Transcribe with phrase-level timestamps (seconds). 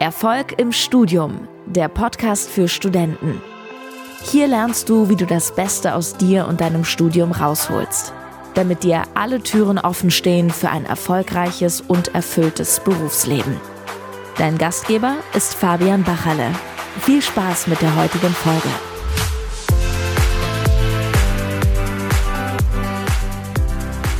[0.00, 3.42] Erfolg im Studium, der Podcast für Studenten.
[4.22, 8.12] Hier lernst du, wie du das Beste aus dir und deinem Studium rausholst,
[8.54, 13.56] damit dir alle Türen offen stehen für ein erfolgreiches und erfülltes Berufsleben.
[14.36, 16.52] Dein Gastgeber ist Fabian Bachalle.
[17.00, 18.87] Viel Spaß mit der heutigen Folge.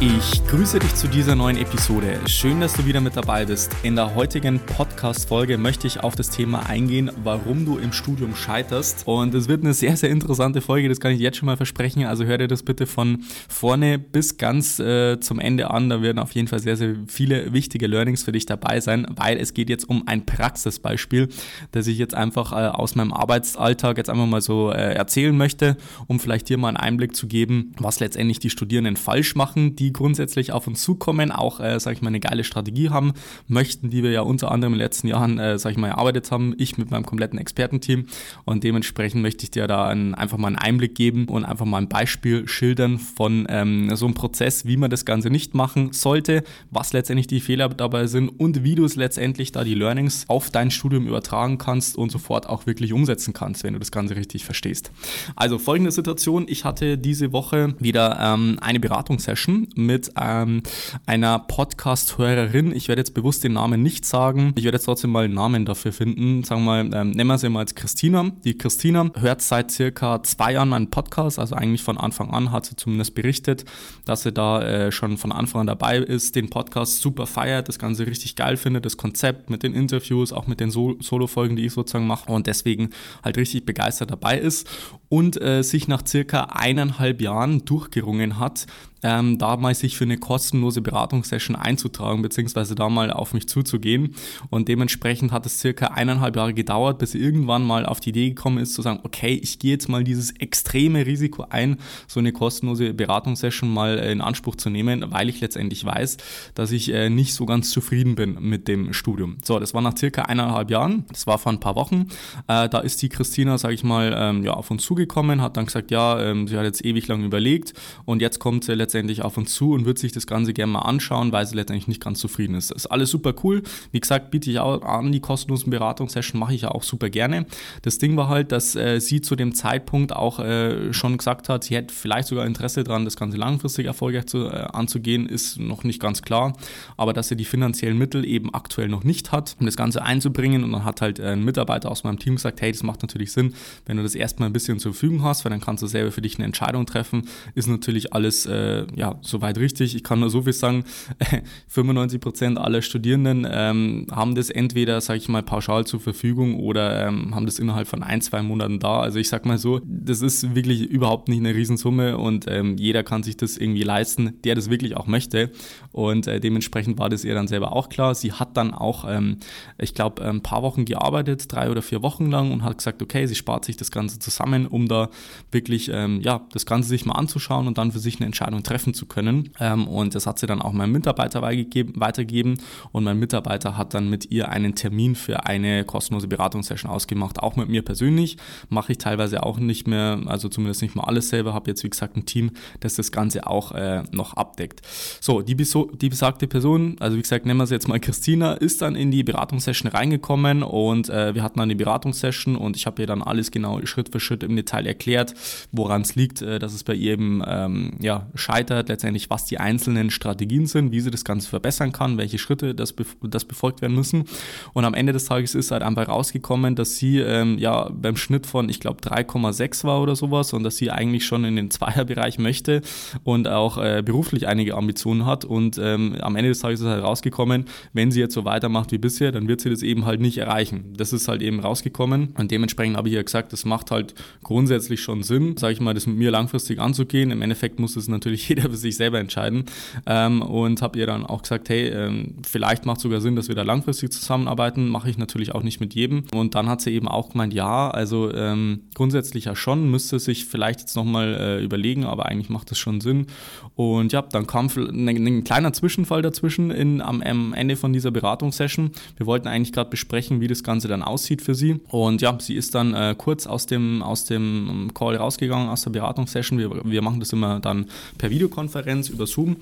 [0.01, 2.21] Ich grüße dich zu dieser neuen Episode.
[2.27, 3.75] Schön, dass du wieder mit dabei bist.
[3.83, 9.09] In der heutigen Podcast-Folge möchte ich auf das Thema eingehen, warum du im Studium scheiterst.
[9.09, 12.05] Und es wird eine sehr, sehr interessante Folge, das kann ich jetzt schon mal versprechen.
[12.05, 15.89] Also hör dir das bitte von vorne bis ganz äh, zum Ende an.
[15.89, 19.37] Da werden auf jeden Fall sehr, sehr viele wichtige Learnings für dich dabei sein, weil
[19.37, 21.27] es geht jetzt um ein Praxisbeispiel,
[21.73, 25.77] das ich jetzt einfach äh, aus meinem Arbeitsalltag jetzt einfach mal so äh, erzählen möchte,
[26.07, 29.88] um vielleicht dir mal einen Einblick zu geben, was letztendlich die Studierenden falsch machen, die
[29.89, 33.15] die grundsätzlich auf uns zukommen, auch, äh, sage ich mal, eine geile Strategie haben
[33.47, 36.31] möchten, die wir ja unter anderem in den letzten Jahren, äh, sage ich mal, erarbeitet
[36.31, 38.07] haben, ich mit meinem kompletten Expertenteam.
[38.45, 41.79] Und dementsprechend möchte ich dir da ein, einfach mal einen Einblick geben und einfach mal
[41.79, 46.43] ein Beispiel schildern von ähm, so einem Prozess, wie man das Ganze nicht machen sollte,
[46.71, 50.51] was letztendlich die Fehler dabei sind und wie du es letztendlich da die Learnings auf
[50.51, 54.45] dein Studium übertragen kannst und sofort auch wirklich umsetzen kannst, wenn du das Ganze richtig
[54.45, 54.93] verstehst.
[55.35, 60.63] Also folgende Situation, ich hatte diese Woche wieder ähm, eine Beratungssession mit ähm,
[61.07, 62.73] einer Podcast-Hörerin.
[62.73, 64.53] Ich werde jetzt bewusst den Namen nicht sagen.
[64.57, 66.45] Ich werde jetzt trotzdem mal einen Namen dafür finden.
[66.45, 68.31] Sagen wir mal, ähm, nennen wir sie mal als Christina.
[68.45, 72.67] Die Christina hört seit circa zwei Jahren meinen Podcast, also eigentlich von Anfang an hat
[72.67, 73.65] sie zumindest berichtet,
[74.05, 77.79] dass sie da äh, schon von Anfang an dabei ist, den Podcast super feiert, das
[77.79, 81.67] Ganze richtig geil findet, das Konzept mit den Interviews, auch mit den so Solo-Folgen, die
[81.67, 82.91] ich sozusagen mache und deswegen
[83.23, 84.69] halt richtig begeistert dabei ist
[85.09, 88.67] und äh, sich nach circa eineinhalb Jahren durchgerungen hat,
[89.03, 94.15] ähm, da mal sich für eine kostenlose Beratungssession einzutragen, beziehungsweise da mal auf mich zuzugehen.
[94.51, 98.31] Und dementsprechend hat es circa eineinhalb Jahre gedauert, bis sie irgendwann mal auf die Idee
[98.31, 102.33] gekommen ist, zu sagen, okay, ich gehe jetzt mal dieses extreme Risiko ein, so eine
[102.33, 106.17] kostenlose Beratungssession mal in Anspruch zu nehmen, weil ich letztendlich weiß,
[106.55, 109.39] dass ich äh, nicht so ganz zufrieden bin mit dem Studium.
[109.45, 112.09] So, das war nach circa eineinhalb Jahren, das war vor ein paar Wochen.
[112.49, 115.67] Äh, da ist die Christina, sage ich mal, ähm, ja, auf uns zugekommen, hat dann
[115.67, 119.37] gesagt, ja, ähm, sie hat jetzt ewig lang überlegt und jetzt kommt sie letztendlich auf
[119.37, 122.21] uns zu und wird sich das Ganze gerne mal anschauen, weil sie letztendlich nicht ganz
[122.21, 122.71] zufrieden ist.
[122.71, 123.63] Das ist alles super cool.
[123.93, 127.47] Wie gesagt, biete ich auch an, die kostenlosen Beratungssession mache ich ja auch super gerne.
[127.83, 131.65] Das Ding war halt, dass äh, sie zu dem Zeitpunkt auch äh, schon gesagt hat,
[131.65, 135.85] sie hätte vielleicht sogar Interesse daran, das Ganze langfristig erfolgreich zu, äh, anzugehen, ist noch
[135.85, 136.57] nicht ganz klar.
[136.97, 140.65] Aber dass sie die finanziellen Mittel eben aktuell noch nicht hat, um das Ganze einzubringen.
[140.65, 143.55] Und dann hat halt ein Mitarbeiter aus meinem Team gesagt, hey, das macht natürlich Sinn,
[143.87, 146.23] wenn du das erstmal ein bisschen zur Verfügung hast, weil dann kannst du selber für
[146.23, 147.29] dich eine Entscheidung treffen.
[147.55, 149.95] Ist natürlich alles äh, ja, soweit richtig.
[149.95, 150.85] Ich kann nur so viel sagen,
[151.69, 157.07] 95 Prozent aller Studierenden ähm, haben das entweder, sage ich mal, pauschal zur Verfügung oder
[157.07, 159.01] ähm, haben das innerhalb von ein, zwei Monaten da.
[159.01, 163.03] Also ich sag mal so, das ist wirklich überhaupt nicht eine Riesensumme und ähm, jeder
[163.03, 165.51] kann sich das irgendwie leisten, der das wirklich auch möchte.
[165.93, 168.15] Und äh, dementsprechend war das ihr dann selber auch klar.
[168.15, 169.39] Sie hat dann auch, ähm,
[169.79, 173.27] ich glaube, ein paar Wochen gearbeitet, drei oder vier Wochen lang und hat gesagt, okay,
[173.27, 175.09] sie spart sich das Ganze zusammen, um da
[175.51, 178.95] wirklich, ähm, ja, das Ganze sich mal anzuschauen und dann für sich eine Entscheidung treffen
[178.95, 179.51] zu können.
[179.59, 182.61] Ähm, und das hat sie dann auch meinem Mitarbeiter weitergegeben
[182.93, 187.41] und mein Mitarbeiter hat dann mit ihr einen Termin für eine kostenlose Beratungssession ausgemacht.
[187.41, 188.37] Auch mit mir persönlich
[188.69, 191.91] mache ich teilweise auch nicht mehr, also zumindest nicht mal alles selber, habe jetzt wie
[191.91, 192.51] gesagt ein Team,
[192.81, 194.83] das das Ganze auch äh, noch abdeckt.
[195.21, 198.83] So, die, die besagte Person, also wie gesagt, nennen wir sie jetzt mal Christina, ist
[198.83, 203.03] dann in die Beratungssession reingekommen und äh, wir hatten dann die Beratungssession und ich habe
[203.03, 205.35] ihr dann alles genau Schritt für Schritt im Detail erklärt,
[205.73, 209.59] woran es liegt, äh, dass es bei ihr eben ähm, ja, scheitert, letztendlich, was die
[209.59, 213.95] einzelnen Strategien sind, wie sie das Ganze verbessern kann, welche Schritte das, das befolgt werden
[213.95, 214.25] müssen.
[214.73, 218.47] Und am Ende des Tages ist halt einfach rausgekommen, dass sie ähm, ja beim Schnitt
[218.47, 222.39] von, ich glaube, 3,6 war oder sowas und dass sie eigentlich schon in den Zweierbereich
[222.39, 222.83] möchte
[223.25, 225.45] und auch äh, beruflich einige Ambitionen hat.
[225.45, 228.99] Und ähm, am Ende des Tages ist halt rausgekommen, wenn sie jetzt so weitermacht wie
[228.99, 230.93] bisher, dann wird sie das eben halt nicht erreichen.
[230.97, 234.15] Das ist halt eben rausgekommen und dementsprechend habe ich ja gesagt, das macht halt
[234.59, 237.31] grundsätzlich schon Sinn, sage ich mal, das mit mir langfristig anzugehen.
[237.31, 239.67] Im Endeffekt muss es natürlich jeder für sich selber entscheiden.
[240.05, 243.47] Ähm, und habe ihr dann auch gesagt, hey, ähm, vielleicht macht es sogar Sinn, dass
[243.47, 244.89] wir da langfristig zusammenarbeiten.
[244.89, 246.25] Mache ich natürlich auch nicht mit jedem.
[246.35, 250.47] Und dann hat sie eben auch gemeint, ja, also ähm, grundsätzlich ja schon, müsste sich
[250.47, 253.29] vielleicht jetzt nochmal äh, überlegen, aber eigentlich macht es schon Sinn.
[253.77, 258.11] Und ja, dann kam ein, ein kleiner Zwischenfall dazwischen in, am, am Ende von dieser
[258.11, 258.91] Beratungssession.
[259.19, 261.81] Wir wollten eigentlich gerade besprechen, wie das Ganze dann aussieht für sie.
[261.91, 265.83] Und ja, sie ist dann äh, kurz aus dem, aus dem ähm, Call rausgegangen aus
[265.83, 266.59] der Beratungssession.
[266.59, 267.87] Wir, wir machen das immer dann
[268.17, 269.57] per Videokonferenz über Zoom.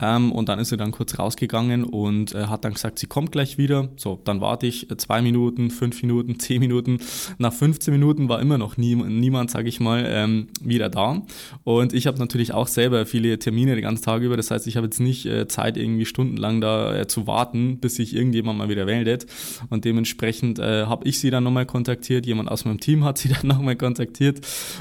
[0.00, 3.32] Ähm, und dann ist sie dann kurz rausgegangen und äh, hat dann gesagt, sie kommt
[3.32, 3.88] gleich wieder.
[3.96, 6.98] So, dann warte ich äh, zwei Minuten, fünf Minuten, zehn Minuten.
[7.38, 11.22] Nach 15 Minuten war immer noch nie, niemand, sage ich mal, ähm, wieder da.
[11.64, 14.36] Und ich habe natürlich auch selber viele Termine den ganzen Tag über.
[14.36, 17.96] Das heißt, ich habe jetzt nicht äh, Zeit, irgendwie stundenlang da äh, zu warten, bis
[17.96, 19.26] sich irgendjemand mal wieder meldet.
[19.70, 22.26] Und dementsprechend äh, habe ich sie dann nochmal kontaktiert.
[22.26, 24.17] Jemand aus meinem Team hat sie dann nochmal kontaktiert.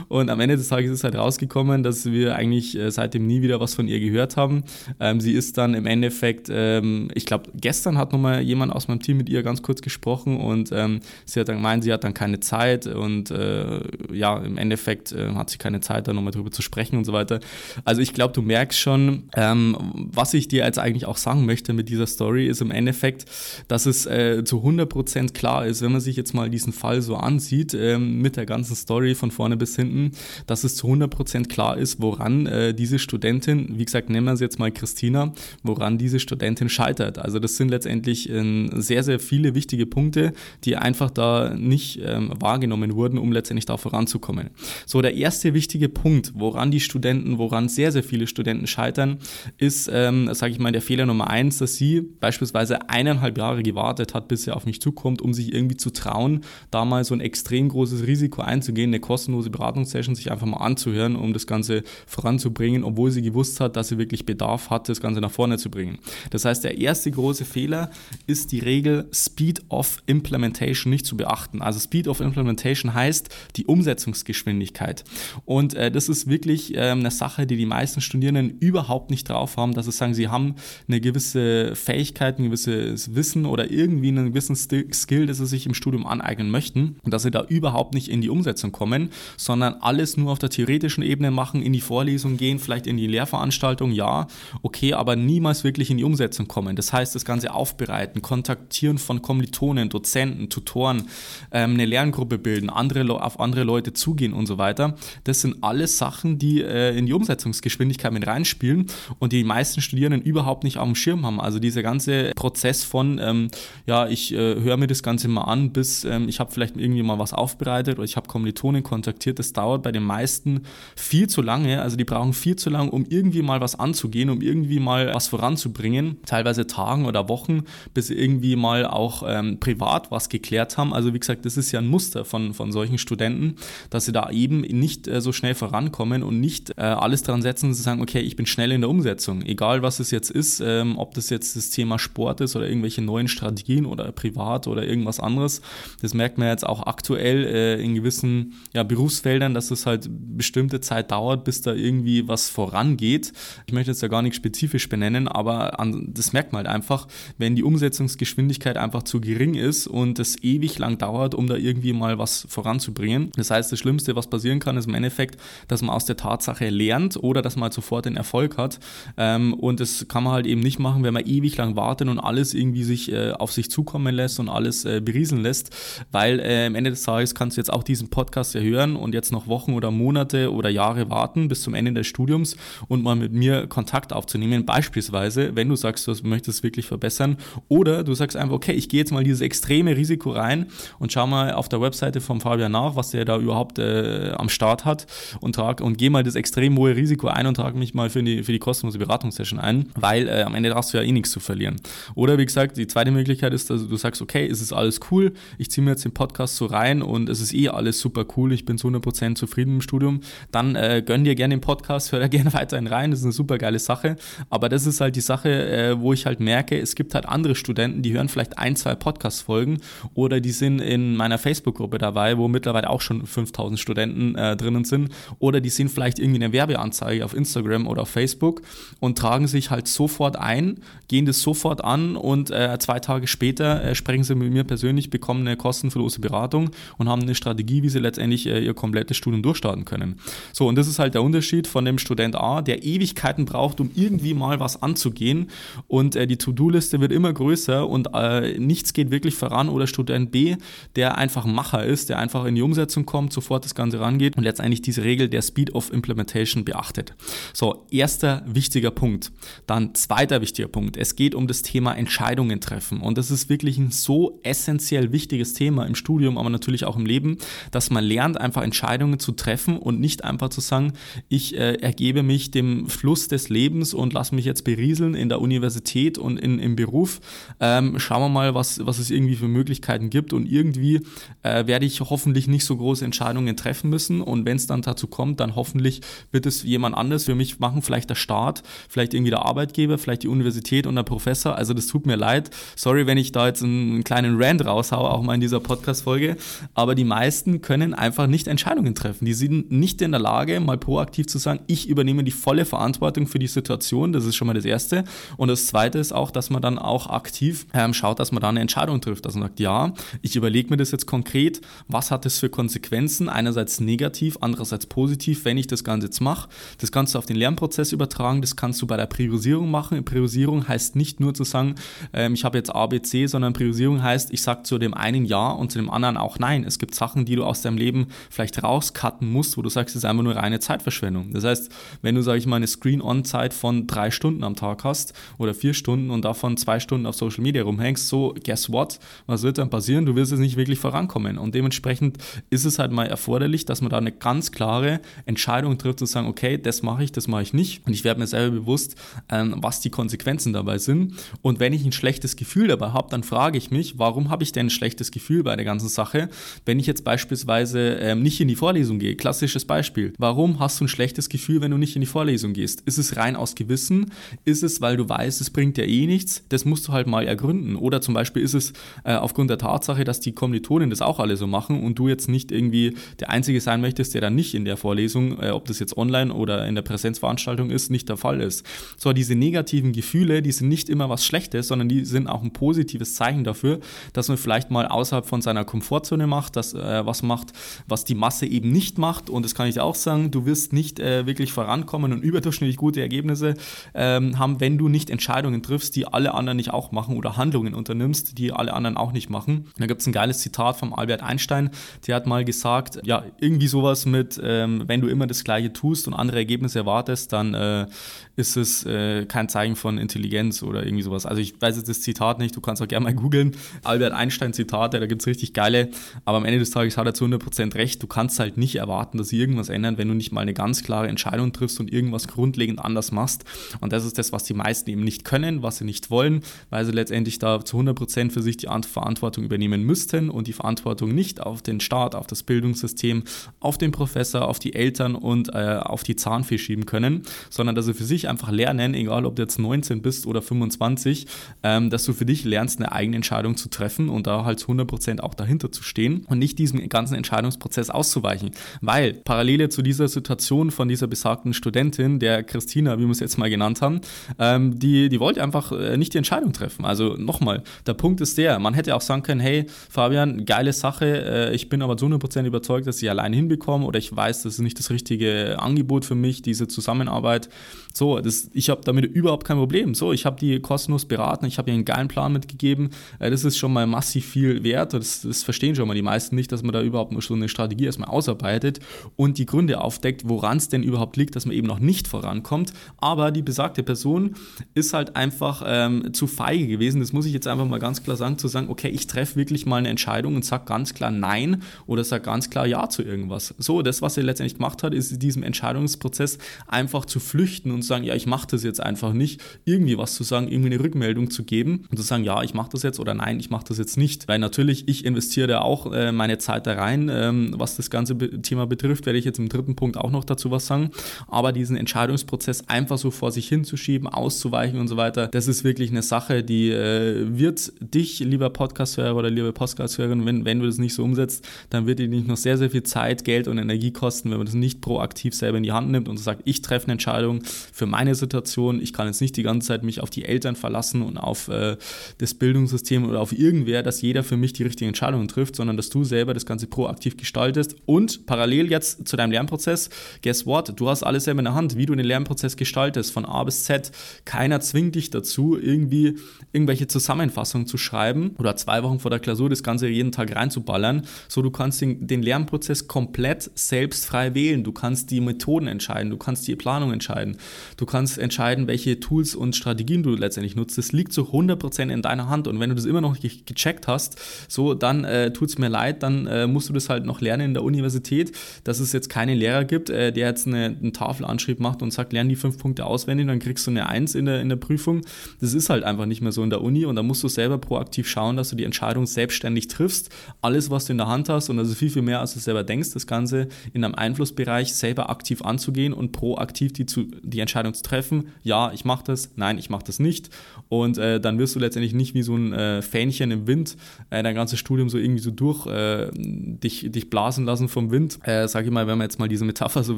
[0.08, 3.60] Und am Ende des Tages ist halt rausgekommen, dass wir eigentlich äh, seitdem nie wieder
[3.60, 4.64] was von ihr gehört haben.
[5.00, 9.02] Ähm, sie ist dann im Endeffekt, ähm, ich glaube, gestern hat nochmal jemand aus meinem
[9.02, 12.14] Team mit ihr ganz kurz gesprochen und ähm, sie hat dann gemeint, sie hat dann
[12.14, 13.80] keine Zeit und äh,
[14.14, 17.14] ja, im Endeffekt äh, hat sie keine Zeit, da nochmal drüber zu sprechen und so
[17.14, 17.40] weiter.
[17.86, 21.74] Also ich glaube, du merkst schon, ähm, was ich dir jetzt eigentlich auch sagen möchte
[21.74, 23.26] mit dieser Story, ist im Endeffekt,
[23.68, 27.16] dass es äh, zu 100% klar ist, wenn man sich jetzt mal diesen Fall so
[27.16, 30.12] ansieht, ähm, mit der ganzen Story von vorne bis hinten,
[30.46, 34.44] dass es zu 100% klar ist, woran äh, diese Studentin, wie gesagt, nennen wir sie
[34.44, 35.34] jetzt mal Christina,
[35.64, 37.20] woran diese Studentin scheitert.
[37.20, 40.34] Also das sind letztendlich äh, sehr, sehr viele wichtige Punkte,
[40.64, 44.50] die einfach da nicht ähm, wahrgenommen wurden, um letztendlich da voranzukommen.
[44.86, 49.20] So, der erste wichtige Punkt, woran die Studenten, woran sehr, sehr viele Studenten scheitern,
[49.58, 54.14] ist, ähm, sage ich mal, der Fehler Nummer eins, dass sie beispielsweise eineinhalb Jahre gewartet
[54.14, 56.42] hat, bis sie auf mich zukommt, um sich irgendwie zu trauen,
[56.72, 61.16] da mal so ein extrem großes Risiko einzugehen, eine kostenlose Beratungssession sich einfach mal anzuhören,
[61.16, 65.22] um das Ganze voranzubringen, obwohl sie gewusst hat, dass sie wirklich Bedarf hat, das Ganze
[65.22, 65.98] nach vorne zu bringen.
[66.30, 67.90] Das heißt, der erste große Fehler
[68.28, 71.64] ist die Regel Speed of Implementation nicht zu beachten.
[71.64, 75.04] Also Speed of Implementation heißt die Umsetzungsgeschwindigkeit.
[75.46, 79.58] Und äh, das ist wirklich äh, eine Sache, die die meisten Studierenden überhaupt nicht drauf
[79.58, 80.54] haben, dass sie sagen, sie haben
[80.88, 85.74] eine gewisse Fähigkeit, ein gewisses Wissen oder irgendwie einen gewissen Skill, das sie sich im
[85.74, 89.07] Studium aneignen möchten und dass sie da überhaupt nicht in die Umsetzung kommen,
[89.38, 93.08] sondern alles nur auf der theoretischen Ebene machen, in die Vorlesung gehen, vielleicht in die
[93.08, 94.28] Lehrveranstaltung, ja,
[94.62, 96.76] okay, aber niemals wirklich in die Umsetzung kommen.
[96.76, 101.04] Das heißt, das Ganze aufbereiten, kontaktieren von Kommilitonen, Dozenten, Tutoren,
[101.52, 104.96] ähm, eine Lerngruppe bilden, andere, auf andere Leute zugehen und so weiter.
[105.24, 108.88] Das sind alles Sachen, die äh, in die Umsetzungsgeschwindigkeit mit reinspielen
[109.20, 111.40] und die meisten Studierenden überhaupt nicht dem Schirm haben.
[111.40, 113.50] Also dieser ganze Prozess von, ähm,
[113.86, 117.04] ja, ich äh, höre mir das Ganze mal an, bis ähm, ich habe vielleicht irgendwie
[117.04, 118.97] mal was aufbereitet oder ich habe Kommilitonen kontaktiert.
[119.40, 120.62] Das dauert bei den meisten
[120.96, 121.82] viel zu lange.
[121.82, 125.28] Also die brauchen viel zu lange, um irgendwie mal was anzugehen, um irgendwie mal was
[125.28, 126.18] voranzubringen.
[126.26, 127.64] Teilweise Tagen oder Wochen,
[127.94, 130.94] bis sie irgendwie mal auch ähm, privat was geklärt haben.
[130.94, 133.56] Also wie gesagt, das ist ja ein Muster von, von solchen Studenten,
[133.90, 137.68] dass sie da eben nicht äh, so schnell vorankommen und nicht äh, alles dran setzen
[137.68, 139.42] und sagen, okay, ich bin schnell in der Umsetzung.
[139.44, 143.02] Egal was es jetzt ist, ähm, ob das jetzt das Thema Sport ist oder irgendwelche
[143.02, 145.62] neuen Strategien oder privat oder irgendwas anderes.
[146.02, 150.82] Das merkt man jetzt auch aktuell äh, in gewissen ja, Berufsfeldern, dass es halt bestimmte
[150.82, 153.34] Zeit dauert, bis da irgendwie was vorangeht.
[153.66, 157.08] Ich möchte jetzt da gar nicht spezifisch benennen, aber an, das merkt man halt einfach,
[157.38, 161.94] wenn die Umsetzungsgeschwindigkeit einfach zu gering ist und es ewig lang dauert, um da irgendwie
[161.94, 163.32] mal was voranzubringen.
[163.36, 166.70] Das heißt, das Schlimmste, was passieren kann, ist im Endeffekt, dass man aus der Tatsache
[166.70, 168.80] lernt oder dass man halt sofort den Erfolg hat.
[169.18, 172.20] Ähm, und das kann man halt eben nicht machen, wenn man ewig lang wartet und
[172.20, 175.76] alles irgendwie sich äh, auf sich zukommen lässt und alles äh, berieseln lässt,
[176.12, 179.14] weil äh, am Ende des Tages kannst du jetzt auch diesen Podcast ja hören und
[179.14, 182.56] jetzt noch Wochen oder Monate oder Jahre warten bis zum Ende des Studiums
[182.88, 184.66] und mal mit mir Kontakt aufzunehmen.
[184.66, 187.38] Beispielsweise, wenn du sagst, du möchtest wirklich verbessern
[187.68, 190.68] oder du sagst einfach, okay, ich gehe jetzt mal dieses extreme Risiko rein
[191.00, 194.50] und schau mal auf der Webseite vom Fabian nach, was der da überhaupt äh, am
[194.50, 195.08] Start hat
[195.42, 198.22] und trag und gehe mal das extrem hohe Risiko ein und trage mich mal für
[198.22, 201.32] die, für die kostenlose Beratungssession ein, weil äh, am Ende hast du ja eh nichts
[201.32, 201.78] zu verlieren.
[202.16, 205.34] Oder wie gesagt, die zweite Möglichkeit ist, dass du sagst, okay, es ist alles cool,
[205.58, 208.54] ich ziehe mir jetzt den Podcast so rein und es ist eh alles super cool,
[208.54, 210.22] ich bin zu 100% zufrieden im Studium,
[210.52, 213.34] dann äh, gönn dir gerne den Podcast, hör da gerne weiterhin rein, das ist eine
[213.34, 214.16] super geile Sache,
[214.52, 217.56] aber das ist halt die Sache, äh, wo ich halt merke, es gibt halt andere
[217.56, 219.80] Studenten, die hören vielleicht ein, zwei Podcast-Folgen
[220.14, 224.84] oder die sind in meiner Facebook-Gruppe dabei, wo mittlerweile auch schon 5000 Studenten äh, drinnen
[224.84, 225.10] sind.
[225.40, 228.62] Oder die sehen vielleicht irgendwie eine Werbeanzeige auf Instagram oder auf Facebook
[229.00, 233.84] und tragen sich halt sofort ein, gehen das sofort an und äh, zwei Tage später
[233.84, 237.90] äh, sprechen sie mit mir persönlich, bekommen eine kostenlose Beratung und haben eine Strategie, wie
[237.90, 240.20] sie letztendlich äh, ihr komplettes Studium durchstarten können.
[240.54, 243.92] So, und das ist halt der Unterschied von dem Student A, der Ewigkeiten braucht, um
[243.96, 245.50] irgendwie mal was anzugehen
[245.88, 250.32] und äh, die To-Do-Liste wird immer größer und äh, nichts geht wirklich voran oder Student
[250.32, 250.56] B,
[250.96, 254.44] der einfach Macher ist, der einfach in die Umsetzung kommt, sofort das Ganze rangeht und
[254.44, 257.14] letztendlich diese Regel der Speed of Implementation beachtet.
[257.54, 259.32] So, erster wichtiger Punkt.
[259.66, 260.98] Dann zweiter wichtiger Punkt.
[260.98, 265.54] Es geht um das Thema Entscheidungen treffen und das ist wirklich ein so essentiell wichtiges
[265.54, 267.38] Thema im Studium, aber natürlich auch im Leben,
[267.72, 270.94] dass man lernt, lernt einfach Entscheidungen zu treffen und nicht einfach zu sagen,
[271.30, 275.42] ich äh, ergebe mich dem Fluss des Lebens und lasse mich jetzt berieseln in der
[275.42, 277.20] Universität und in, im Beruf.
[277.60, 281.02] Ähm, schauen wir mal, was, was es irgendwie für Möglichkeiten gibt und irgendwie
[281.44, 285.08] äh, werde ich hoffentlich nicht so große Entscheidungen treffen müssen und wenn es dann dazu
[285.08, 286.02] kommt, dann hoffentlich
[286.32, 290.24] wird es jemand anders für mich machen, vielleicht der Staat, vielleicht irgendwie der Arbeitgeber, vielleicht
[290.24, 291.56] die Universität und der Professor.
[291.56, 292.52] Also das tut mir leid.
[292.76, 296.38] Sorry, wenn ich da jetzt einen, einen kleinen Rant raushaue, auch mal in dieser Podcast-Folge.
[296.74, 299.26] Aber die meisten können einfach nicht Entscheidungen treffen.
[299.26, 303.28] Die sind nicht in der Lage, mal proaktiv zu sagen, ich übernehme die volle Verantwortung
[303.28, 304.14] für die Situation.
[304.14, 305.04] Das ist schon mal das Erste.
[305.38, 308.50] Und das Zweite ist auch, dass man dann auch aktiv ähm, schaut, dass man da
[308.50, 309.26] eine Entscheidung trifft.
[309.26, 311.62] Dass man sagt, ja, ich überlege mir das jetzt konkret.
[311.88, 313.30] Was hat das für Konsequenzen?
[313.30, 316.50] Einerseits negativ, andererseits positiv, wenn ich das Ganze jetzt mache.
[316.80, 318.42] Das kannst du auf den Lernprozess übertragen.
[318.42, 320.04] Das kannst du bei der Priorisierung machen.
[320.04, 321.76] Priorisierung heißt nicht nur zu sagen,
[322.14, 325.26] ähm, ich habe jetzt A, B, C, sondern Priorisierung heißt, ich sage zu dem einen
[325.26, 326.64] Ja und zu dem anderen auch Nein.
[326.64, 330.04] Es gibt Sachen, die du aus deinem Leben vielleicht rauscutten musst, wo du sagst, es
[330.04, 331.34] ist einfach nur reine Zeitverschwendung.
[331.34, 331.72] Das heißt,
[332.02, 335.74] wenn du, sage ich mal, eine Screen-On-Zeit von drei Stunden am Tag hast oder vier
[335.74, 339.00] Stunden und davon zwei Stunden auf Social Media rumhängst, so, guess what?
[339.26, 340.06] Was wird dann passieren?
[340.06, 341.38] Du wirst jetzt nicht wirklich vorankommen.
[341.38, 342.18] Und dementsprechend
[342.50, 346.28] ist es halt mal erforderlich, dass man da eine ganz klare Entscheidung trifft, zu sagen,
[346.28, 347.86] okay, das mache ich, das mache ich nicht.
[347.86, 348.96] Und ich werde mir selber bewusst,
[349.30, 351.14] ähm, was die Konsequenzen dabei sind.
[351.42, 354.52] Und wenn ich ein schlechtes Gefühl dabei habe, dann frage ich mich, warum habe ich
[354.52, 356.30] denn ein schlechtes Gefühl bei der ganzen Sache,
[356.66, 359.16] wenn ich jetzt beispielsweise ähm, nicht in die Vorlesung gehe?
[359.16, 360.14] Klassisches Beispiel.
[360.18, 362.82] Warum hast du ein schlechtes Gefühl, wenn du nicht in die Vorlesung gehst?
[362.86, 364.12] Ist es rein aus Gewissen?
[364.46, 366.44] Ist es, weil du weißt, es bringt dir eh nichts?
[366.50, 367.76] Das musst du halt mal ergründen.
[367.76, 368.74] Oder zum Beispiel ist es
[369.04, 372.30] äh, aufgrund der Tatsache, dass die Kommilitonen das auch alle so machen und du jetzt
[372.30, 375.80] nicht irgendwie der Einzige sein möchtest, der dann nicht in der Vorlesung, äh, ob das
[375.80, 378.66] jetzt online oder in der Präsenzveranstaltung ist, nicht der Fall ist.
[378.98, 382.52] So, diese negativen Gefühle, die sind nicht immer was Schlechtes, sondern die sind auch ein
[382.52, 383.80] positives Zeichen dafür,
[384.14, 387.54] dass man vielleicht mal außerhalb von seiner Komfortzone macht, dass äh, was macht,
[387.88, 389.30] was die Masse eben nicht macht.
[389.30, 393.02] Und das kann ich auch sagen, du wirst nicht äh, wirklich vorankommen und überdurchschnittlich gute
[393.02, 393.56] Ergebnisse
[393.94, 397.74] ähm, haben, wenn du nicht Entscheidungen triffst, die alle anderen nicht auch machen oder Handlungen
[397.74, 399.68] unternimmst, die alle anderen auch nicht machen.
[399.78, 401.70] Da gibt es ein geiles Zitat vom Albert Einstein,
[402.06, 406.08] der hat mal gesagt, ja, irgendwie sowas mit, ähm, wenn du immer das Gleiche tust
[406.08, 407.88] und andere Ergebnisse erwartest, dann äh,
[408.36, 411.26] ist es äh, kein Zeichen von Intelligenz oder irgendwie sowas.
[411.26, 413.56] Also ich weiß jetzt das Zitat nicht, du kannst auch gerne mal googeln.
[413.84, 415.90] Albert Einstein Zitate, da gibt es richtig geile,
[416.26, 417.87] aber am Ende des Tages hat er zu 100% recht.
[417.96, 420.84] Du kannst halt nicht erwarten, dass sie irgendwas ändern, wenn du nicht mal eine ganz
[420.84, 423.46] klare Entscheidung triffst und irgendwas grundlegend anders machst.
[423.82, 426.86] Und das ist das, was die meisten eben nicht können, was sie nicht wollen, weil
[426.86, 431.42] sie letztendlich da zu 100% für sich die Verantwortung übernehmen müssten und die Verantwortung nicht
[431.42, 433.24] auf den Staat, auf das Bildungssystem,
[433.60, 437.86] auf den Professor, auf die Eltern und äh, auf die Zahnfee schieben können, sondern dass
[437.86, 441.28] sie für sich einfach lernen, egal ob du jetzt 19 bist oder 25,
[441.64, 444.72] ähm, dass du für dich lernst, eine eigene Entscheidung zu treffen und da halt zu
[444.72, 448.52] 100% auch dahinter zu stehen und nicht diesem ganzen Entscheidungsprozess auszuweichen.
[448.82, 453.38] Weil parallele zu dieser Situation von dieser besagten Studentin, der Christina, wie wir es jetzt
[453.38, 454.02] mal genannt haben,
[454.40, 456.86] ähm, die, die wollte einfach äh, nicht die Entscheidung treffen.
[456.86, 461.06] Also nochmal, der Punkt ist der, man hätte auch sagen können, hey Fabian, geile Sache,
[461.06, 464.54] äh, ich bin aber zu 100% überzeugt, dass ich alleine hinbekomme oder ich weiß, das
[464.54, 467.50] ist nicht das richtige Angebot für mich, diese Zusammenarbeit.
[467.94, 469.96] So, das, ich habe damit überhaupt kein Problem.
[469.96, 472.92] So, ich habe die kostenlos beraten, ich habe ihr einen geilen Plan mitgegeben.
[473.20, 474.94] Äh, das ist schon mal massiv viel wert.
[474.94, 477.86] Das, das verstehen schon mal die meisten nicht, dass man da überhaupt so eine Strategie
[477.86, 478.80] erstmal ausarbeitet
[479.16, 482.72] und die Gründe aufdeckt, woran es denn überhaupt liegt, dass man eben noch nicht vorankommt.
[482.98, 484.36] Aber die besagte Person
[484.76, 487.02] ist halt einfach ähm, zu feige gewesen.
[487.02, 489.66] Das muss ich jetzt einfach mal ganz klar sagen, zu sagen, okay, ich treffe wirklich
[489.66, 493.56] mal eine Entscheidung und sage ganz klar Nein oder sage ganz klar Ja zu irgendwas.
[493.58, 496.38] So, das, was er letztendlich gemacht hat, ist in diesem Entscheidungsprozess
[496.68, 500.14] einfach zu flüchten und zu sagen, ja, ich mache das jetzt einfach nicht, irgendwie was
[500.14, 503.00] zu sagen, irgendwie eine Rückmeldung zu geben und zu sagen, ja, ich mache das jetzt
[503.00, 504.28] oder nein, ich mache das jetzt nicht.
[504.28, 507.10] Weil natürlich, ich investiere auch äh, meine Zeit da rein.
[507.12, 510.52] Ähm, was das ganze Thema betrifft, werde ich jetzt im dritten Punkt auch noch dazu
[510.52, 510.92] was sagen.
[511.28, 515.92] Aber diesen Entscheidungsprozess einfach so vor sich hinzuschieben, auszuweichen und so weiter, das ist wirklich
[515.92, 520.78] eine Sache, die äh, wird dich, lieber Podcast-Hörer oder liebe Podcast-Hörerin, wenn, wenn du das
[520.78, 523.92] nicht so umsetzt, dann wird dir nicht noch sehr, sehr viel Zeit, Geld und Energie
[523.92, 526.88] kosten, wenn man das nicht proaktiv selber in die Hand nimmt und sagt, ich treffe
[526.88, 528.82] eine Entscheidung für meine Situation.
[528.82, 531.78] Ich kann jetzt nicht die ganze Zeit mich auf die Eltern verlassen und auf äh,
[532.18, 535.90] das Bildungssystem oder auf irgendwer, dass jeder für mich die richtigen Entscheidungen trifft, sondern dass
[535.90, 537.37] du selber das Ganze proaktiv gestaltest
[537.86, 539.90] und parallel jetzt zu deinem Lernprozess,
[540.24, 543.26] guess what, du hast alles selber in der Hand, wie du den Lernprozess gestaltest, von
[543.26, 543.92] A bis Z.
[544.26, 546.18] Keiner zwingt dich dazu, irgendwie
[546.52, 551.04] irgendwelche Zusammenfassungen zu schreiben oder zwei Wochen vor der Klausur das Ganze jeden Tag reinzuballern.
[551.28, 554.64] So, du kannst den, den Lernprozess komplett selbst frei wählen.
[554.64, 557.38] Du kannst die Methoden entscheiden, du kannst die Planung entscheiden.
[557.78, 560.78] Du kannst entscheiden, welche Tools und Strategien du letztendlich nutzt.
[560.78, 562.48] Das liegt zu 100% in deiner Hand.
[562.48, 564.18] Und wenn du das immer noch nicht gecheckt hast,
[564.48, 567.27] so, dann äh, tut es mir leid, dann äh, musst du das halt noch lernen
[567.36, 568.32] in der Universität,
[568.64, 572.14] dass es jetzt keinen Lehrer gibt, äh, der jetzt eine, einen Tafelanschrieb macht und sagt,
[572.14, 575.02] lern die fünf Punkte auswendig, dann kriegst du eine Eins in der, in der Prüfung.
[575.40, 577.58] Das ist halt einfach nicht mehr so in der Uni und da musst du selber
[577.58, 580.10] proaktiv schauen, dass du die Entscheidung selbstständig triffst.
[580.42, 582.64] Alles, was du in der Hand hast und also viel, viel mehr, als du selber
[582.64, 587.74] denkst, das Ganze in einem Einflussbereich selber aktiv anzugehen und proaktiv die, zu, die Entscheidung
[587.74, 588.30] zu treffen.
[588.44, 590.30] Ja, ich mache das, nein, ich mache das nicht.
[590.70, 593.78] Und äh, dann wirst du letztendlich nicht wie so ein äh, Fähnchen im Wind
[594.10, 598.20] äh, dein ganzes Studium so irgendwie so durch äh, dich, dich blasen lassen vom Wind,
[598.28, 599.98] äh, sage ich mal, wenn man jetzt mal diese Metapher so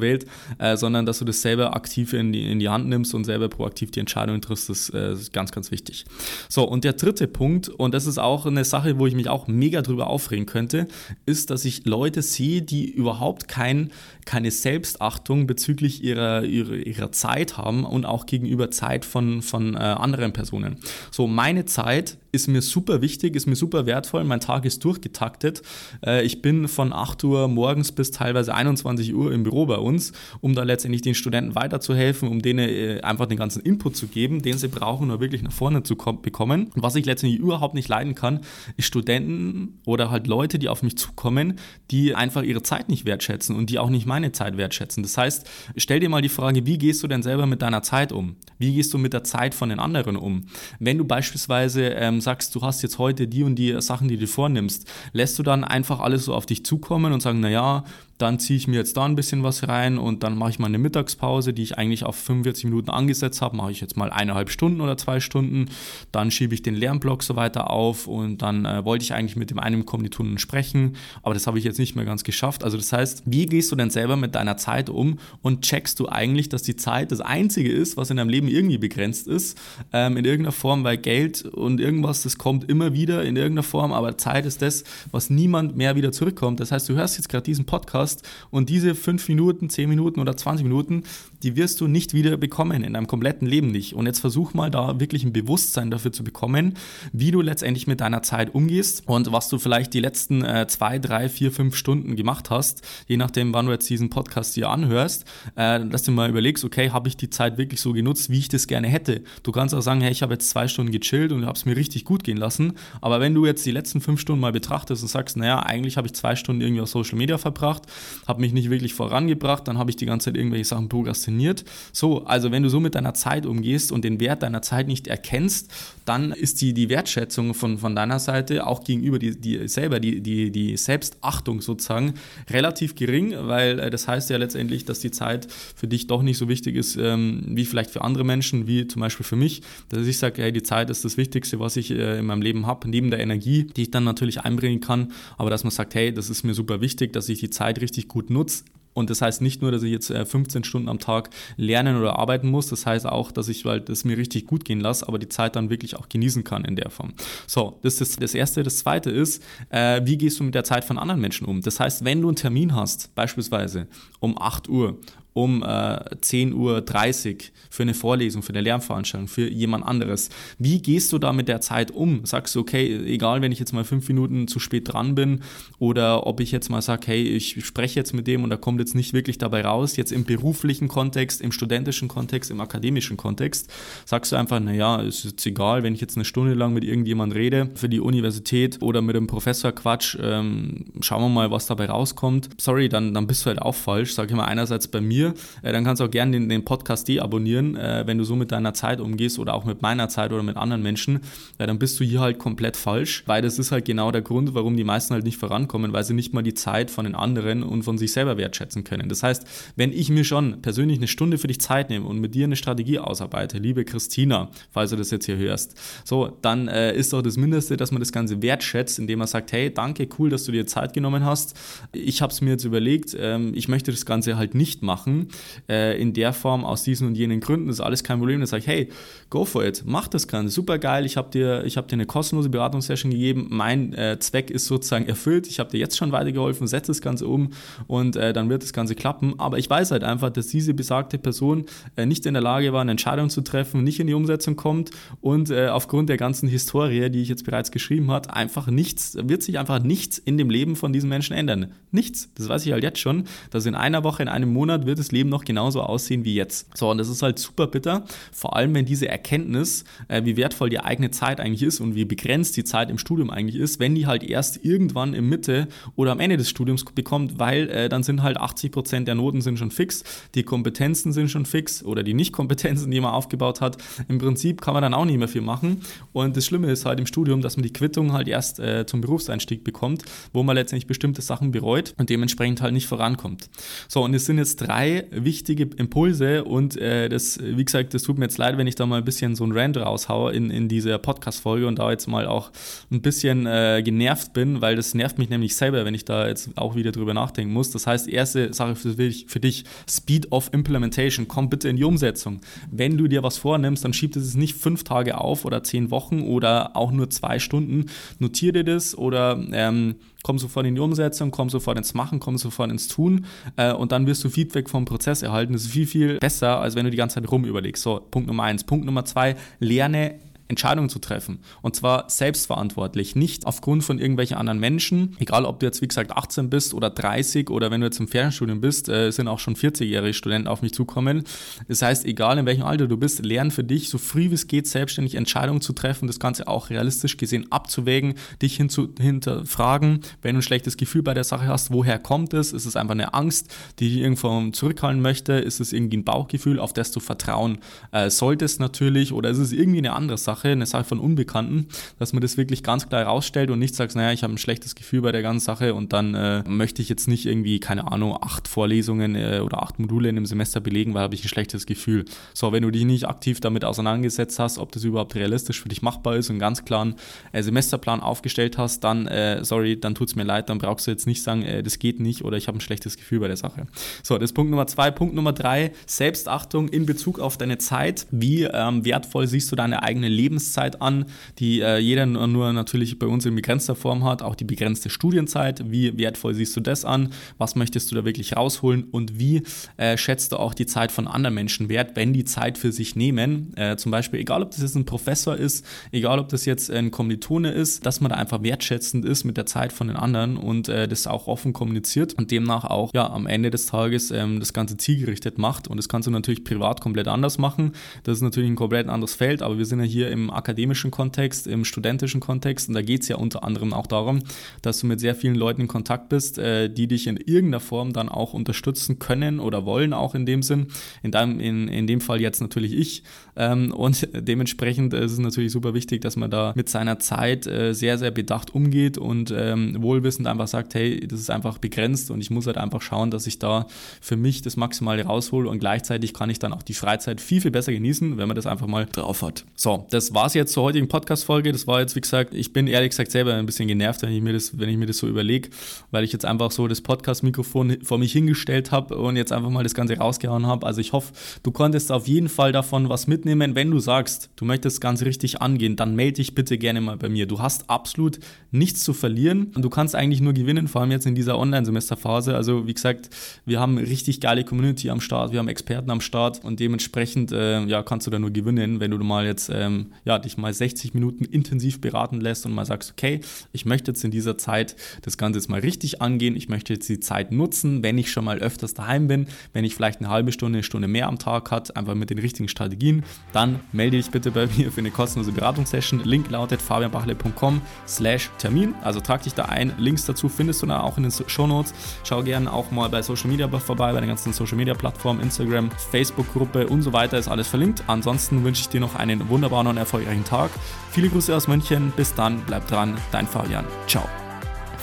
[0.00, 0.24] wählt,
[0.56, 3.50] äh, sondern dass du das selber aktiv in die, in die Hand nimmst und selber
[3.50, 6.06] proaktiv die Entscheidung triffst, das, äh, ist ganz, ganz wichtig.
[6.48, 9.48] So, und der dritte Punkt, und das ist auch eine Sache, wo ich mich auch
[9.48, 10.88] mega drüber aufregen könnte,
[11.26, 13.90] ist, dass ich Leute sehe, die überhaupt kein,
[14.24, 19.78] keine Selbstachtung bezüglich ihrer, ihrer, ihrer Zeit haben und auch gegenüber Zeit von, von äh,
[19.78, 20.78] anderen Personen.
[21.10, 24.24] So, meine Zeit ist mir super wichtig, ist mir super wertvoll.
[24.24, 25.62] Mein Tag ist durchgetaktet.
[26.04, 30.12] Äh, ich bin von 8 Uhr morgens bis teilweise 21 Uhr im Büro bei uns,
[30.40, 34.42] um da letztendlich den Studenten weiterzuhelfen, um denen äh, einfach den ganzen Input zu geben,
[34.42, 36.70] den sie brauchen, um wirklich nach vorne zu bekommen.
[36.74, 38.40] Und was ich letztendlich überhaupt nicht leiden kann,
[38.76, 41.58] ist Studenten oder halt Leute, die auf mich zukommen,
[41.90, 45.02] die einfach ihre Zeit nicht wertschätzen und die auch nicht meine Zeit wertschätzen.
[45.02, 48.12] Das heißt, stell dir mal die Frage, wie gehst du denn selber mit deiner Zeit
[48.12, 48.36] um?
[48.58, 50.46] Wie gehst du mit der Zeit von den anderen um?
[50.78, 54.26] Wenn du beispielsweise ähm, sagst, du hast jetzt heute die und die Sachen, die du
[54.26, 57.84] vornimmst, lässt du dann einfach alles so auf dich zukommen und sagen, naja,
[58.20, 60.66] dann ziehe ich mir jetzt da ein bisschen was rein und dann mache ich mal
[60.66, 64.50] eine Mittagspause, die ich eigentlich auf 45 Minuten angesetzt habe, mache ich jetzt mal eineinhalb
[64.50, 65.66] Stunden oder zwei Stunden.
[66.12, 69.50] Dann schiebe ich den Lernblock so weiter auf und dann äh, wollte ich eigentlich mit
[69.50, 72.64] dem einen Kommilitonen sprechen, aber das habe ich jetzt nicht mehr ganz geschafft.
[72.64, 76.08] Also das heißt, wie gehst du denn selber mit deiner Zeit um und checkst du
[76.08, 79.58] eigentlich, dass die Zeit das Einzige ist, was in deinem Leben irgendwie begrenzt ist,
[79.92, 83.92] ähm, in irgendeiner Form, weil Geld und irgendwas, das kommt immer wieder in irgendeiner Form,
[83.92, 86.60] aber Zeit ist das, was niemand mehr wieder zurückkommt.
[86.60, 88.28] Das heißt, du hörst jetzt gerade diesen Podcast, hast.
[88.50, 91.04] Und diese fünf Minuten, zehn Minuten oder 20 Minuten,
[91.42, 93.94] die wirst du nicht wieder bekommen in deinem kompletten Leben nicht.
[93.94, 96.74] Und jetzt versuch mal da wirklich ein Bewusstsein dafür zu bekommen,
[97.12, 100.98] wie du letztendlich mit deiner Zeit umgehst und was du vielleicht die letzten äh, zwei,
[100.98, 105.24] drei, vier, fünf Stunden gemacht hast, je nachdem, wann du jetzt diesen Podcast hier anhörst,
[105.56, 108.48] äh, dass du mal überlegst, okay, habe ich die Zeit wirklich so genutzt, wie ich
[108.48, 109.22] das gerne hätte.
[109.42, 111.76] Du kannst auch sagen, hey, ich habe jetzt zwei Stunden gechillt und habe es mir
[111.76, 112.74] richtig gut gehen lassen.
[113.00, 116.06] Aber wenn du jetzt die letzten fünf Stunden mal betrachtest und sagst, naja, eigentlich habe
[116.06, 117.84] ich zwei Stunden irgendwie auf Social Media verbracht,
[118.26, 121.64] habe mich nicht wirklich vorangebracht, dann habe ich die ganze Zeit irgendwelche Sachen prokrastiniert.
[121.92, 125.06] So, also wenn du so mit deiner Zeit umgehst und den Wert deiner Zeit nicht
[125.06, 125.70] erkennst,
[126.04, 130.20] dann ist die, die Wertschätzung von, von deiner Seite auch gegenüber die, die selber, die,
[130.20, 132.14] die, die Selbstachtung sozusagen
[132.50, 136.38] relativ gering, weil äh, das heißt ja letztendlich, dass die Zeit für dich doch nicht
[136.38, 140.06] so wichtig ist, ähm, wie vielleicht für andere Menschen, wie zum Beispiel für mich, dass
[140.06, 142.88] ich sage, hey, die Zeit ist das Wichtigste, was ich äh, in meinem Leben habe,
[142.88, 146.30] neben der Energie, die ich dann natürlich einbringen kann, aber dass man sagt, hey, das
[146.30, 149.62] ist mir super wichtig, dass ich die Zeit richtig gut nutze, und das heißt nicht
[149.62, 153.06] nur, dass ich jetzt 15 äh, Stunden am Tag lernen oder arbeiten muss, das heißt
[153.06, 155.96] auch, dass ich halt das mir richtig gut gehen lasse, aber die Zeit dann wirklich
[155.96, 157.12] auch genießen kann in der Form.
[157.46, 158.62] So, das ist das Erste.
[158.62, 161.60] Das Zweite ist, äh, wie gehst du mit der Zeit von anderen Menschen um?
[161.60, 163.86] Das heißt, wenn du einen Termin hast, beispielsweise
[164.18, 164.98] um 8 Uhr
[165.32, 167.38] um äh, 10.30 Uhr
[167.70, 170.30] für eine Vorlesung, für eine Lernveranstaltung, für jemand anderes.
[170.58, 172.24] Wie gehst du da mit der Zeit um?
[172.24, 175.40] Sagst du, okay, egal, wenn ich jetzt mal fünf Minuten zu spät dran bin
[175.78, 178.80] oder ob ich jetzt mal sage, hey, ich spreche jetzt mit dem und da kommt
[178.80, 183.72] jetzt nicht wirklich dabei raus, jetzt im beruflichen Kontext, im studentischen Kontext, im akademischen Kontext,
[184.04, 187.34] sagst du einfach, naja, ist jetzt egal, wenn ich jetzt eine Stunde lang mit irgendjemand
[187.34, 191.86] rede für die Universität oder mit einem Professor Quatsch, ähm, schauen wir mal, was dabei
[191.86, 192.48] rauskommt.
[192.60, 194.14] Sorry, dann, dann bist du halt auch falsch.
[194.14, 196.64] Sag ich mal, einerseits bei mir, mir, äh, dann kannst du auch gerne den, den
[196.64, 200.32] Podcast deabonnieren, äh, wenn du so mit deiner Zeit umgehst oder auch mit meiner Zeit
[200.32, 201.20] oder mit anderen Menschen,
[201.58, 204.54] äh, dann bist du hier halt komplett falsch, weil das ist halt genau der Grund,
[204.54, 207.62] warum die meisten halt nicht vorankommen, weil sie nicht mal die Zeit von den anderen
[207.62, 209.08] und von sich selber wertschätzen können.
[209.08, 212.34] Das heißt, wenn ich mir schon persönlich eine Stunde für dich Zeit nehme und mit
[212.34, 216.94] dir eine Strategie ausarbeite, liebe Christina, falls du das jetzt hier hörst, so, dann äh,
[216.94, 220.30] ist doch das Mindeste, dass man das Ganze wertschätzt, indem man sagt, hey, danke, cool,
[220.30, 221.56] dass du dir Zeit genommen hast.
[221.92, 225.28] Ich habe es mir jetzt überlegt, ähm, ich möchte das Ganze halt nicht machen machen,
[225.68, 228.40] äh, in der Form aus diesen und jenen Gründen, das ist alles kein Problem.
[228.40, 228.88] Dann sage ich, hey,
[229.28, 232.48] go for it, mach das Ganze, super geil, ich habe dir, hab dir eine kostenlose
[232.48, 236.88] Beratungssession gegeben, mein äh, Zweck ist sozusagen erfüllt, ich habe dir jetzt schon weitergeholfen, setze
[236.88, 237.50] das Ganze um
[237.86, 239.34] und äh, dann wird das Ganze klappen.
[239.38, 242.80] Aber ich weiß halt einfach, dass diese besagte Person äh, nicht in der Lage war,
[242.80, 247.10] eine Entscheidung zu treffen, nicht in die Umsetzung kommt und äh, aufgrund der ganzen Historie,
[247.10, 250.76] die ich jetzt bereits geschrieben habe, einfach nichts, wird sich einfach nichts in dem Leben
[250.76, 251.72] von diesen Menschen ändern.
[251.90, 252.30] Nichts.
[252.34, 255.12] Das weiß ich halt jetzt schon, dass in einer Woche, in einem Monat wird das
[255.12, 256.76] Leben noch genauso aussehen wie jetzt.
[256.76, 260.70] So, und das ist halt super bitter, vor allem wenn diese Erkenntnis, äh, wie wertvoll
[260.70, 263.94] die eigene Zeit eigentlich ist und wie begrenzt die Zeit im Studium eigentlich ist, wenn
[263.94, 268.02] die halt erst irgendwann im Mitte oder am Ende des Studiums bekommt, weil äh, dann
[268.02, 272.02] sind halt 80 Prozent der Noten sind schon fix, die Kompetenzen sind schon fix oder
[272.02, 273.78] die Nicht-Kompetenzen, die man aufgebaut hat.
[274.08, 275.82] Im Prinzip kann man dann auch nicht mehr viel machen.
[276.12, 279.00] Und das Schlimme ist halt im Studium, dass man die Quittung halt erst äh, zum
[279.00, 283.48] Berufseinstieg bekommt, wo man letztendlich bestimmte Sachen bereut und dementsprechend halt nicht vorankommt.
[283.88, 288.18] So, und es sind jetzt drei wichtige Impulse und äh, das, wie gesagt, das tut
[288.18, 290.68] mir jetzt leid, wenn ich da mal ein bisschen so ein Rand raushaue in, in
[290.68, 292.50] dieser Podcast-Folge und da jetzt mal auch
[292.90, 296.50] ein bisschen äh, genervt bin, weil das nervt mich nämlich selber, wenn ich da jetzt
[296.56, 297.70] auch wieder drüber nachdenken muss.
[297.70, 301.84] Das heißt, erste Sache für dich, für dich Speed of Implementation, komm bitte in die
[301.84, 302.40] Umsetzung.
[302.70, 306.22] Wenn du dir was vornimmst, dann schieb es nicht fünf Tage auf oder zehn Wochen
[306.22, 307.86] oder auch nur zwei Stunden.
[308.18, 312.38] Notiere dir das oder ähm, komm sofort in die Umsetzung, komm sofort ins Machen, komm
[312.38, 313.26] sofort ins Tun
[313.56, 315.52] äh, und dann wirst du Feedback vom Prozess erhalten.
[315.52, 317.82] Das ist viel, viel besser, als wenn du die ganze Zeit rumüberlegst.
[317.82, 318.64] So, Punkt Nummer eins.
[318.64, 320.14] Punkt Nummer zwei, lerne
[320.50, 321.38] Entscheidungen zu treffen.
[321.62, 325.16] Und zwar selbstverantwortlich, nicht aufgrund von irgendwelchen anderen Menschen.
[325.18, 328.08] Egal, ob du jetzt, wie gesagt, 18 bist oder 30 oder wenn du jetzt im
[328.08, 331.24] Fernstudium bist, äh, sind auch schon 40-jährige Studenten auf mich zukommen.
[331.68, 334.48] Das heißt, egal in welchem Alter du bist, lern für dich so früh wie es
[334.48, 340.34] geht selbstständig Entscheidungen zu treffen, das Ganze auch realistisch gesehen abzuwägen, dich hinzu, hinterfragen, wenn
[340.34, 342.52] du ein schlechtes Gefühl bei der Sache hast, woher kommt es?
[342.52, 345.34] Ist es einfach eine Angst, die dich irgendwo zurückhalten möchte?
[345.34, 347.58] Ist es irgendwie ein Bauchgefühl, auf das du vertrauen
[347.92, 349.12] äh, solltest natürlich?
[349.12, 350.39] Oder ist es irgendwie eine andere Sache?
[350.40, 351.66] Sache, eine Sache von Unbekannten,
[351.98, 354.74] dass man das wirklich ganz klar herausstellt und nicht sagt, naja, ich habe ein schlechtes
[354.74, 358.16] Gefühl bei der ganzen Sache und dann äh, möchte ich jetzt nicht irgendwie, keine Ahnung,
[358.20, 361.66] acht Vorlesungen äh, oder acht Module in einem Semester belegen, weil habe ich ein schlechtes
[361.66, 362.04] Gefühl.
[362.32, 365.82] So, wenn du dich nicht aktiv damit auseinandergesetzt hast, ob das überhaupt realistisch für dich
[365.82, 366.94] machbar ist und einen ganz klaren
[367.32, 370.90] äh, Semesterplan aufgestellt hast, dann, äh, sorry, dann tut es mir leid, dann brauchst du
[370.90, 373.36] jetzt nicht sagen, äh, das geht nicht oder ich habe ein schlechtes Gefühl bei der
[373.36, 373.66] Sache.
[374.02, 374.90] So, das ist Punkt Nummer zwei.
[374.90, 378.06] Punkt Nummer drei, Selbstachtung in Bezug auf deine Zeit.
[378.10, 380.29] Wie ähm, wertvoll siehst du deine eigene Lebensweise?
[380.30, 381.06] Lebenszeit an,
[381.38, 385.70] die äh, jeder nur, natürlich bei uns in begrenzter Form hat, auch die begrenzte Studienzeit.
[385.70, 387.10] Wie wertvoll siehst du das an?
[387.38, 388.84] Was möchtest du da wirklich rausholen?
[388.84, 389.42] Und wie
[389.76, 392.94] äh, schätzt du auch die Zeit von anderen Menschen wert, wenn die Zeit für sich
[392.94, 393.52] nehmen?
[393.56, 396.90] Äh, zum Beispiel, egal ob das jetzt ein Professor ist, egal ob das jetzt ein
[396.90, 400.68] Kommilitone ist, dass man da einfach wertschätzend ist mit der Zeit von den anderen und
[400.68, 404.52] äh, das auch offen kommuniziert und demnach auch ja am Ende des Tages ähm, das
[404.52, 405.66] Ganze zielgerichtet macht.
[405.66, 407.72] Und das kannst du natürlich privat komplett anders machen.
[408.04, 410.90] Das ist natürlich ein komplett anderes Feld, aber wir sind ja hier im im akademischen
[410.90, 412.68] Kontext, im studentischen Kontext.
[412.68, 414.20] Und da geht es ja unter anderem auch darum,
[414.62, 417.92] dass du mit sehr vielen Leuten in Kontakt bist, äh, die dich in irgendeiner Form
[417.92, 420.68] dann auch unterstützen können oder wollen, auch in dem Sinn.
[421.02, 423.02] In, deinem, in, in dem Fall jetzt natürlich ich.
[423.36, 427.72] Ähm, und dementsprechend ist es natürlich super wichtig, dass man da mit seiner Zeit äh,
[427.72, 432.20] sehr, sehr bedacht umgeht und ähm, wohlwissend einfach sagt, hey, das ist einfach begrenzt und
[432.20, 433.66] ich muss halt einfach schauen, dass ich da
[434.00, 437.50] für mich das Maximale raushole und gleichzeitig kann ich dann auch die Freizeit viel, viel
[437.50, 439.44] besser genießen, wenn man das einfach mal drauf hat.
[439.54, 441.52] So, das war es jetzt zur heutigen Podcast-Folge.
[441.52, 444.22] Das war jetzt, wie gesagt, ich bin ehrlich gesagt selber ein bisschen genervt, wenn ich
[444.22, 445.50] mir das, wenn ich mir das so überlege,
[445.90, 449.62] weil ich jetzt einfach so das Podcast-Mikrofon vor mich hingestellt habe und jetzt einfach mal
[449.62, 450.66] das Ganze rausgehauen habe.
[450.66, 453.54] Also ich hoffe, du konntest auf jeden Fall davon was mitnehmen.
[453.54, 456.96] Wenn du sagst, du möchtest das Ganze richtig angehen, dann melde dich bitte gerne mal
[456.96, 457.26] bei mir.
[457.26, 458.18] Du hast absolut
[458.50, 462.34] nichts zu verlieren und du kannst eigentlich nur gewinnen, vor allem jetzt in dieser Online-Semesterphase.
[462.34, 463.10] Also wie gesagt,
[463.44, 467.64] wir haben richtig geile Community am Start, wir haben Experten am Start und dementsprechend äh,
[467.64, 470.94] ja, kannst du da nur gewinnen, wenn du mal jetzt ähm, ja, dich mal 60
[470.94, 473.20] Minuten intensiv beraten lässt und mal sagst, okay,
[473.52, 476.88] ich möchte jetzt in dieser Zeit das Ganze jetzt mal richtig angehen, ich möchte jetzt
[476.88, 480.32] die Zeit nutzen, wenn ich schon mal öfters daheim bin, wenn ich vielleicht eine halbe
[480.32, 484.10] Stunde, eine Stunde mehr am Tag hat, einfach mit den richtigen Strategien, dann melde dich
[484.10, 486.04] bitte bei mir für eine kostenlose Beratungssession.
[486.04, 489.72] Link lautet fabianbachle.com slash Termin, also trag dich da ein.
[489.78, 491.74] Links dazu findest du da auch in den Show Notes.
[492.04, 495.70] Schau gerne auch mal bei Social Media vorbei, bei den ganzen Social Media Plattformen, Instagram,
[495.90, 497.84] Facebook-Gruppe und so weiter ist alles verlinkt.
[497.86, 500.50] Ansonsten wünsche ich dir noch einen wunderbaren und erfolgreichen Tag.
[500.90, 501.92] Viele Grüße aus München.
[501.96, 503.64] Bis dann, bleib dran, dein Fabian.
[503.86, 504.04] Ciao.